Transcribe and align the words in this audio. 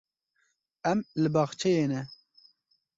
Em 0.91 0.99
li 1.21 1.29
bexçeyê 1.35 1.85
ne. 1.91 2.01